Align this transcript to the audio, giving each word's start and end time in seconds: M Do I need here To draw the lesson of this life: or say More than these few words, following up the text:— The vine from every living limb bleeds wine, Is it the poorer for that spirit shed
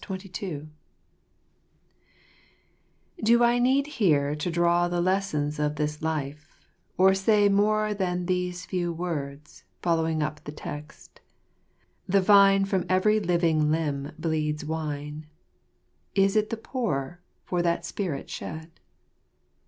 M 0.09 0.17
Do 3.23 3.43
I 3.43 3.59
need 3.59 3.85
here 3.85 4.33
To 4.33 4.49
draw 4.49 4.87
the 4.87 4.99
lesson 4.99 5.53
of 5.63 5.75
this 5.75 6.01
life: 6.01 6.57
or 6.97 7.13
say 7.13 7.49
More 7.49 7.93
than 7.93 8.25
these 8.25 8.65
few 8.65 8.91
words, 8.91 9.63
following 9.83 10.23
up 10.23 10.43
the 10.43 10.51
text:— 10.51 11.19
The 12.09 12.19
vine 12.19 12.65
from 12.65 12.87
every 12.89 13.19
living 13.19 13.69
limb 13.69 14.13
bleeds 14.17 14.65
wine, 14.65 15.27
Is 16.15 16.35
it 16.35 16.49
the 16.49 16.57
poorer 16.57 17.21
for 17.45 17.61
that 17.61 17.85
spirit 17.85 18.27
shed 18.27 18.71